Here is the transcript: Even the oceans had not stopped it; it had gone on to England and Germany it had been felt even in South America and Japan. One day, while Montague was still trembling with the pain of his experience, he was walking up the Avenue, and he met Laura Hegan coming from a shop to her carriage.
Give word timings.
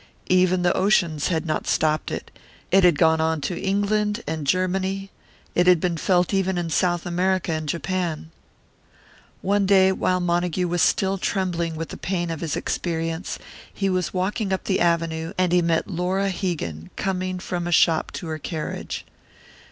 Even 0.29 0.63
the 0.63 0.75
oceans 0.75 1.27
had 1.27 1.45
not 1.45 1.67
stopped 1.67 2.09
it; 2.09 2.31
it 2.71 2.83
had 2.83 2.97
gone 2.97 3.21
on 3.21 3.39
to 3.41 3.55
England 3.61 4.23
and 4.25 4.47
Germany 4.47 5.11
it 5.53 5.67
had 5.67 5.79
been 5.79 5.95
felt 5.95 6.33
even 6.33 6.57
in 6.57 6.71
South 6.71 7.05
America 7.05 7.51
and 7.51 7.69
Japan. 7.69 8.31
One 9.43 9.67
day, 9.67 9.91
while 9.91 10.19
Montague 10.19 10.67
was 10.67 10.81
still 10.81 11.19
trembling 11.19 11.75
with 11.75 11.89
the 11.89 11.97
pain 11.97 12.31
of 12.31 12.41
his 12.41 12.55
experience, 12.55 13.37
he 13.71 13.91
was 13.91 14.11
walking 14.11 14.51
up 14.51 14.63
the 14.63 14.79
Avenue, 14.79 15.33
and 15.37 15.51
he 15.51 15.61
met 15.61 15.87
Laura 15.87 16.29
Hegan 16.29 16.89
coming 16.95 17.37
from 17.37 17.67
a 17.67 17.71
shop 17.71 18.09
to 18.13 18.25
her 18.25 18.39
carriage. 18.39 19.05